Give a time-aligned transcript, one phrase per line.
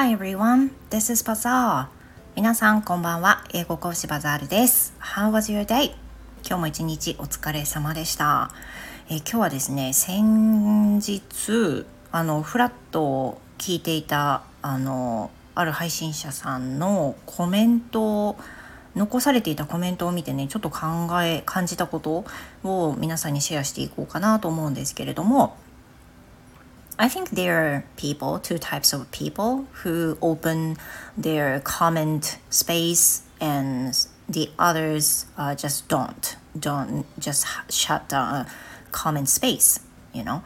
[0.00, 1.88] Hi everyone, this is Bazaar.
[2.36, 3.44] 皆さんこんばんは。
[3.52, 4.94] 英語講師バザールです。
[5.00, 5.86] How was your day?
[6.46, 8.52] 今日も一日お疲れ様でした。
[9.10, 18.36] え今日はですね、先日、あの、フラット聞いていた、あの、ある配信者さんのコメントを
[18.94, 22.24] 残されていたコメントを見てねちょっと考え感じたこと
[22.64, 25.56] を皆さんにシェアしていこうかなと思うんですけれども
[26.97, 30.77] I think there are people, two types of people who open
[31.17, 33.93] their comment space and
[34.29, 38.45] the others uh, just don't, don't just shut down
[38.91, 39.81] comment space,
[40.13, 40.43] you know.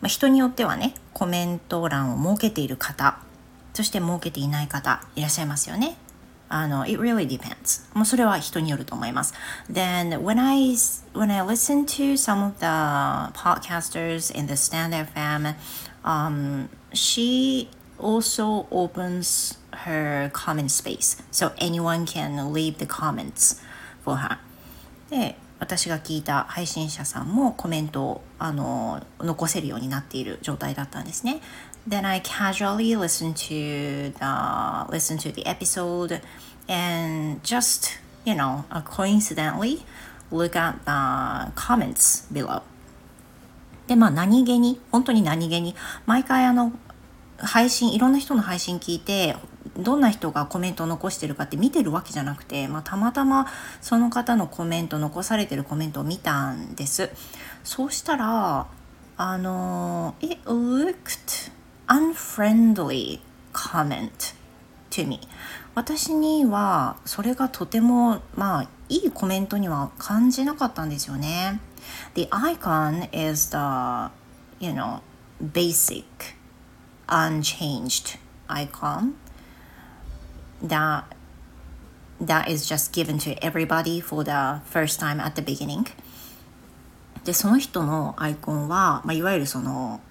[0.00, 3.18] まあ、人によってはね、コメント欄を設けている方、
[3.74, 5.96] そして設けていない方いらっしゃいますよね。
[6.48, 7.84] あの、it really depends.
[7.94, 9.34] もうそれは人によると思います。
[9.70, 10.74] Then when I,
[11.14, 12.66] when I listen to some of the
[13.38, 15.54] podcasters in the Stand FM,
[16.03, 21.17] um, she also opens her comment space.
[21.31, 23.61] So anyone can leave the comments
[24.03, 24.37] for her.
[25.09, 31.39] で、私が聞いた配信者さんもコメントをあの残せるようになっている状態だったんですね。
[31.87, 36.21] Then I casually listen to the listen to the episode
[36.67, 39.83] and just you know coincidentally
[40.31, 42.61] look at the comments below.
[43.87, 46.71] でまあ何気に本当に何気に毎回あの
[47.37, 49.35] 配信いろんな人の配信聞いて
[49.77, 53.47] どんな人がコメントを残してるかって見てるわけじゃなくて、まあ、たまたま
[53.81, 57.09] その方のコメント残されてるコメントを見たんです。
[57.63, 58.67] そうしたら
[59.17, 61.51] あの It looked
[61.87, 63.19] unfriendly
[63.51, 64.35] comment
[64.91, 65.19] to me.
[65.75, 71.59] 私にはそれがとてもまあいいコメントには感じなかったんですよね。
[72.13, 74.11] The icon is the
[74.59, 75.01] you know
[75.39, 76.35] basic
[77.09, 78.17] unchanged
[78.49, 79.15] icon
[80.61, 81.03] that
[82.21, 85.85] that is just given to everybody for the first time at the beginning
[87.25, 90.01] でその人のアイコンは、まあ、いわゆるその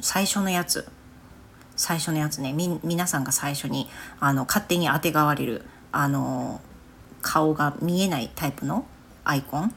[0.00, 0.86] 最初のやつ
[1.76, 3.88] 最初のやつねみ皆さんが最初に
[4.18, 6.60] あの勝手にあてがわれるあの
[7.22, 8.86] 顔が見えないタイプの
[9.24, 9.74] アイコン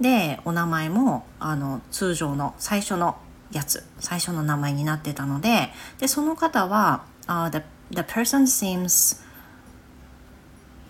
[0.00, 3.16] でお名前もあの通常の最初の
[3.52, 9.24] やつ最初の名前になってたのででその方は、uh, the, the person seems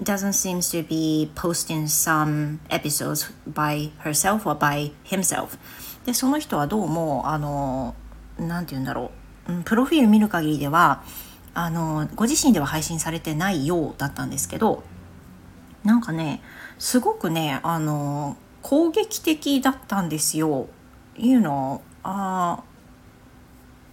[0.03, 5.59] doesn't seem to be posting some episodes by herself or by himself.
[6.05, 7.95] でその人はどうもあの
[8.39, 9.11] なんて言うんだろ
[9.49, 9.63] う。
[9.65, 11.03] プロフィール見る限りでは
[11.55, 14.83] あのご自身では配信されてないようだったんですけど
[15.85, 16.43] なんかね
[16.79, 20.68] すごくねあの攻撃的だったんですよ。
[21.16, 22.62] You know, uh,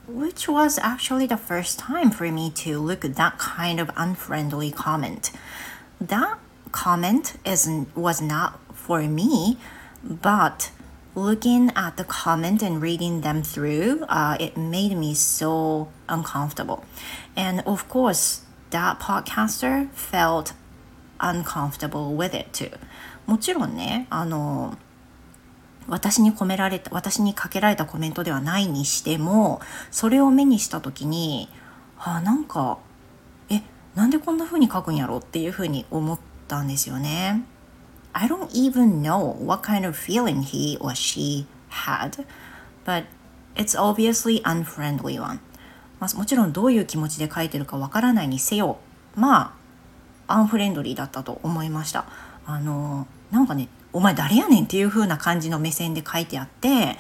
[0.09, 4.73] which was actually the first time for me to look at that kind of unfriendly
[4.73, 5.33] comment.
[6.01, 6.39] That
[6.73, 9.59] comment isn't was not for me,
[10.03, 10.71] but
[11.15, 16.85] looking at the comment and reading them through, uh, it made me so uncomfortable.
[17.37, 20.53] And of course, that podcaster felt
[21.21, 22.71] uncomfortable with it too.
[23.26, 24.78] もちろんね、あの、
[25.88, 29.62] 私に込められた、私にかけられたコメントではないにしても、
[29.92, 31.50] それを目にした時に、
[31.98, 32.80] あ、なんか、
[33.50, 33.62] え、
[33.96, 37.44] なんでこんな風に書くんやろっていう風に思ったんですよね。
[38.14, 42.26] I don't even know what kind of feeling he or she had,
[42.86, 43.06] but
[43.56, 45.40] it's obviously unfriendly one.
[46.00, 48.78] まあ、もちろんどういう気持ちで書いてるかわからないにせよ、
[49.16, 49.56] ま
[50.28, 52.06] あ、アンフレンドリーだったと思いました。
[52.46, 56.98] あの、なんかね、お前誰やねんっていう風な感じの目線で書いてあって、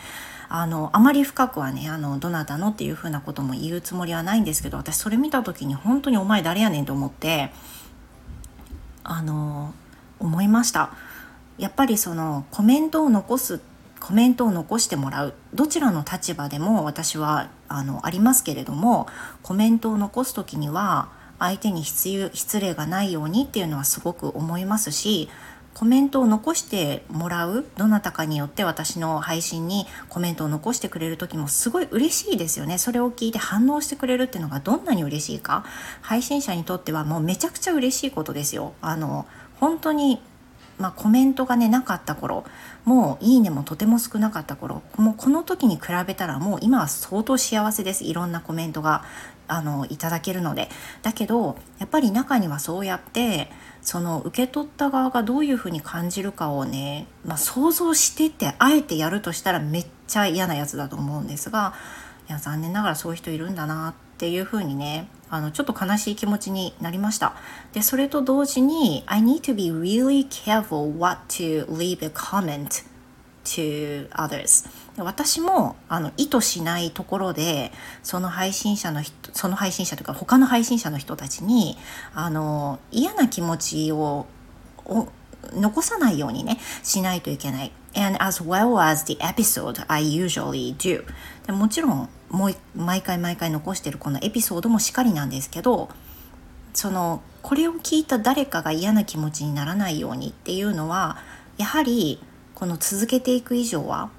[0.49, 7.51] あの、あまり深くはね、あの、どなたのっていう風なことも言うつもりはないんですけど、私それ見た時に本当にお前誰やねんと思って、
[9.03, 9.73] あの、
[10.19, 10.91] 思いました。
[11.57, 13.61] やっぱりそのコメントを残す
[13.99, 15.33] コメントを残してもらう。
[15.53, 19.07] どちらの立場でも私はあのありますけれども
[19.43, 21.09] コメントを残す時には
[21.39, 25.29] 相手に失失礼がないようにっていうのはすごく思いますし
[25.73, 32.77] コメントを残してもらうどなたかによって私の配信にコメントを残してくれる時もすごい嬉しいですよね。
[32.77, 35.65] それを聞いて反応してくれるっていうのがどんなに嬉しいか。
[36.01, 38.73] 配信者にとってはもうめちゃくちゃ嬉しいことですよ。
[38.81, 39.25] あの
[39.59, 40.21] 本当に
[40.77, 42.45] まあ、コメントがねなかった頃
[42.85, 48.03] もういいねもとても少なかった頃もうこの時に比べたらもう今は相当幸せです。
[48.03, 49.03] いろんなコメントが
[49.47, 50.69] あのいただけるので。
[51.01, 61.73] だけどやっぱり中にはそうやってその受け取った側がどういうふうに感じるかをね、まあ、想像しててあえてやるとしたらめっちゃ嫌なやつだと思うんですが
[62.29, 67.35] いや残念ながらそういう人いるんだなってていうふうにねあのちょっと悲しい気持ちになりました。
[67.73, 72.85] でそれと同時に I need to be really careful what to leave a comment
[73.43, 74.65] to others.
[74.95, 81.77] 私もあの意図しないところでその配信者の人その配信者というか他の配信者の人たちに
[82.15, 84.25] あの嫌な気持ちを
[85.51, 87.73] 残さないようにねしないといけない。
[87.93, 91.03] And as well as the episode I usually do
[91.45, 95.89] でもちろんもう毎回毎回残してるこのエピソードもしかりなんですけど
[96.73, 101.17] そのこれを聞いた誰かが嫌な気持ちにならないようにっていうのは
[101.57, 102.19] やはり
[102.55, 104.09] この続けていく以上は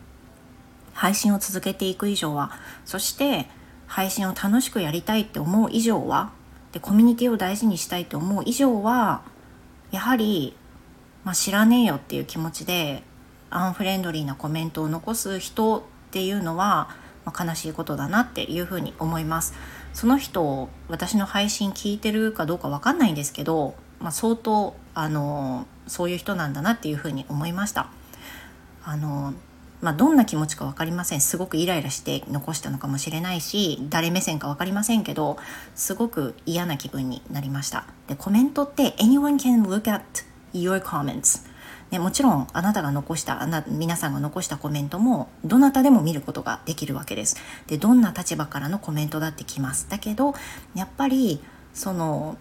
[0.93, 2.53] 配信を続けていく以上は
[2.85, 3.49] そして
[3.89, 6.31] 配信を楽しくやりたいって思う以上は
[6.71, 9.23] でコミュニティを大事にしたいって思う以上は
[9.91, 10.57] やはり、
[11.25, 13.03] まあ、知らねえよっていう気持ちで
[13.51, 16.91] アンフレンドリーなコメントを残す人っていうのは、
[17.25, 19.55] まあ、悲しいことだなっていうふうに思います。
[19.93, 27.89] その人私の配信聞いてるかどうかわかんないんですけど、まあ、相当あのそういう人なんだなっていうふうに思いました。
[28.85, 29.35] あの
[29.85, 35.37] まあ、どんな気持ちか分かりませんすごくイライラして残したのかもしれないし誰目線か分かりませんけど
[35.75, 40.03] すごく嫌な気分になりましたでコメントって anyone can look at
[40.55, 41.47] your comments
[41.95, 47.37] ね、もちろんあなたが残したあな皆さんが残したコメントもどなたでも見ることができるわけです。
[47.69, 49.89] でどんな立場からのコメントだってきます。
[49.89, 50.35] だけど
[50.75, 51.41] やっぱり
[51.73, 52.37] その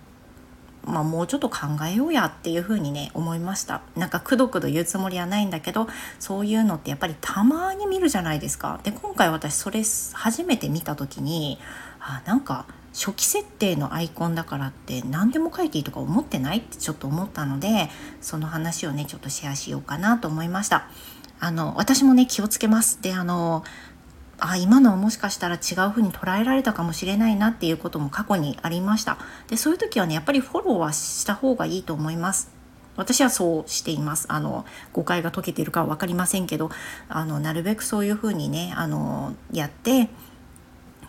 [0.86, 1.58] まあ、もうちょっと考
[1.90, 3.84] えようやっていうふうにね思いました。
[3.96, 5.88] なんかくどくど言うつもりはないんだけど
[6.20, 8.82] そういうのってやっぱりたまに見るじゃないですか。
[8.84, 9.82] で今回私それ
[10.14, 11.60] 初めて見た時に
[12.02, 17.90] あなんか初期設定のアイコンだからって何でも書いていいとか思ってないってちょっと思ったので
[18.22, 20.88] その話をねちょっとシェアしようかなと思いました。
[21.40, 23.02] あの私もね気をつけます。
[23.02, 23.64] であの
[24.40, 29.18] あ今のはもしかしたら違う風に捉えられたかもしれないなっていうことも過去にありました。
[29.48, 32.52] でそういう時はねやっぱりフォローはした方がいいと思います。
[32.96, 34.26] 私はそうしています。
[34.30, 36.70] あの誤解が解けているかは分かりませんけど
[37.10, 40.10] あのなるべくそういう風にねあのやって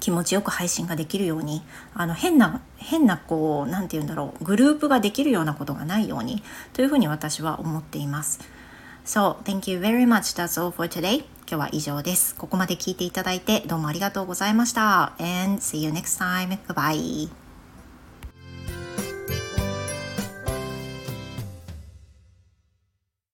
[0.05, 1.63] 気持ちよく配信ができるように
[1.95, 6.43] あの変な変なこう何て言うんだろうグループができるようなことがないように
[6.75, 8.41] というふうに私は思っています。
[9.07, 10.37] So, thank you very much.
[10.37, 11.21] That's all for today.
[11.21, 12.35] 今日は以上です。
[12.35, 15.15] ここまで聞いていただいてどうもありがとうございました。
[15.19, 16.59] And see you next time.
[16.67, 17.44] Goodbye.